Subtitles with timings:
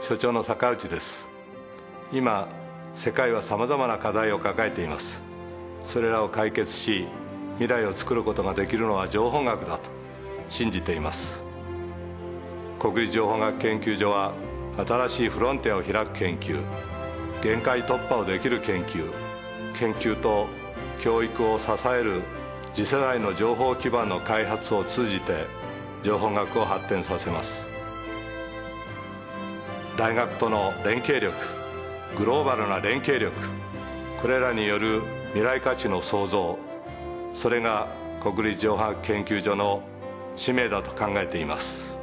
[0.00, 1.28] 所長の坂内です。
[2.12, 2.48] 今
[2.94, 5.22] 世界はさまざまな課題を抱えています。
[5.84, 7.06] それらを解決し
[7.54, 9.82] 未来を作ることができるのは情報学だと
[10.48, 11.42] 信じています。
[12.78, 14.32] 国立情報学研究所は
[14.76, 16.58] 新しいフロンティアを開く研究
[17.42, 19.10] 限界突破をできる研究
[19.74, 20.46] 研究と
[21.00, 22.22] 教育を支える
[22.74, 25.46] 次世代の情報基盤の開発を通じて
[26.02, 27.68] 情報学を発展させます。
[29.96, 31.34] 大学との連携力
[32.18, 33.32] グローバルな連携力
[34.20, 35.02] これらによる
[35.34, 36.58] 未来価値の創造
[37.32, 37.88] それが
[38.20, 39.82] 国立情報研究所の
[40.34, 41.93] 使命だと考えています。